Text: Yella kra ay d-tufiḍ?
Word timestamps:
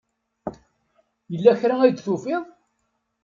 Yella 1.31 1.53
kra 1.59 1.75
ay 1.81 1.91
d-tufiḍ? 1.93 2.43